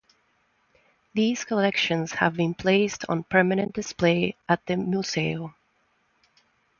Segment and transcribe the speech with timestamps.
[1.13, 5.53] These collections have been placed on permanent display at the "Museo".